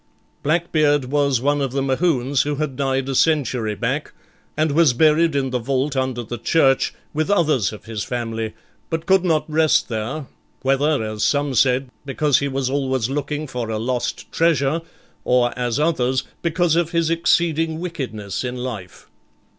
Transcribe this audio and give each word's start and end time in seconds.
Blackbeard 0.41 1.05
was 1.11 1.41
one 1.41 1.61
of 1.61 1.73
the 1.73 1.81
Mohunes 1.83 2.41
who 2.41 2.55
had 2.55 2.75
died 2.75 3.07
a 3.07 3.13
century 3.13 3.75
back, 3.75 4.13
and 4.57 4.71
was 4.71 4.93
buried 4.93 5.35
in 5.35 5.51
the 5.51 5.59
vault 5.59 5.95
under 5.95 6.23
the 6.23 6.39
church, 6.39 6.91
with 7.13 7.29
others 7.29 7.71
of 7.71 7.85
his 7.85 8.03
family, 8.03 8.55
but 8.89 9.05
could 9.05 9.23
not 9.23 9.47
rest 9.47 9.89
there, 9.89 10.25
whether, 10.63 11.03
as 11.03 11.23
some 11.23 11.53
said, 11.53 11.91
because 12.03 12.39
he 12.39 12.47
was 12.47 12.67
always 12.67 13.11
looking 13.11 13.45
for 13.45 13.69
a 13.69 13.77
lost 13.77 14.31
treasure, 14.31 14.81
or 15.23 15.53
as 15.55 15.79
others, 15.79 16.23
because 16.41 16.75
of 16.75 16.89
his 16.89 17.11
exceeding 17.11 17.79
wickedness 17.79 18.43
in 18.43 18.57
life. 18.57 19.07